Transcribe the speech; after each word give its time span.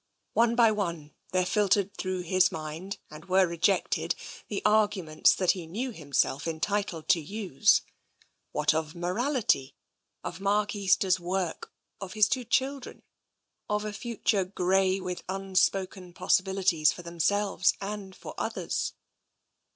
One 0.33 0.55
by 0.55 0.71
one 0.71 1.13
there 1.31 1.45
filtered 1.45 1.95
through 1.95 2.21
his 2.21 2.51
mind, 2.51 2.97
and 3.11 3.25
were 3.25 3.45
rejected, 3.45 4.15
the 4.47 4.65
arguments 4.65 5.35
that 5.35 5.51
he 5.51 5.67
knew 5.67 5.91
himself 5.91 6.47
entitled 6.47 7.07
to 7.09 7.19
use. 7.21 7.83
What 8.51 8.73
of 8.73 8.95
morality, 8.95 9.75
of 10.23 10.39
Mark 10.41 10.73
Easter's 10.73 11.19
work, 11.19 11.71
of 11.99 12.13
his 12.13 12.27
two 12.27 12.45
children, 12.45 13.03
of 13.69 13.85
a 13.85 13.93
future 13.93 14.43
grey 14.43 14.99
with 14.99 15.21
unspoken 15.29 16.13
possibilities 16.13 16.91
for 16.91 17.03
themselves 17.03 17.75
and 17.79 18.15
for 18.15 18.33
others 18.39 18.93